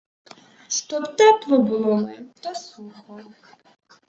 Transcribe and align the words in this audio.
Щоб 0.67 1.15
тепло 1.15 1.57
було 1.57 1.95
ми 1.95 2.25
та 2.41 2.55
сухо. 2.55 3.21